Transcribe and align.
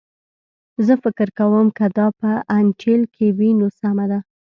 زه 0.85 0.93
فکر 1.03 1.27
کوم 1.39 1.67
که 1.77 1.85
دا 1.97 2.07
په 2.19 2.31
انټیل 2.59 3.01
کې 3.15 3.27
وي 3.37 3.51
نو 3.59 3.67
سمه 3.79 4.05
ده 4.11 4.19